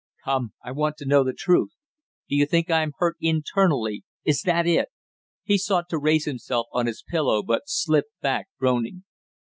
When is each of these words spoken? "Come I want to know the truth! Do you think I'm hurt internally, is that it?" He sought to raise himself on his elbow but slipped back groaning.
"Come 0.25 0.53
I 0.65 0.71
want 0.71 0.97
to 0.97 1.05
know 1.05 1.23
the 1.23 1.31
truth! 1.31 1.73
Do 2.27 2.35
you 2.35 2.47
think 2.47 2.71
I'm 2.71 2.93
hurt 2.97 3.17
internally, 3.21 4.03
is 4.25 4.41
that 4.41 4.65
it?" 4.65 4.89
He 5.43 5.59
sought 5.59 5.89
to 5.89 5.99
raise 5.99 6.25
himself 6.25 6.65
on 6.71 6.87
his 6.87 7.03
elbow 7.13 7.43
but 7.43 7.67
slipped 7.69 8.19
back 8.19 8.47
groaning. 8.57 9.03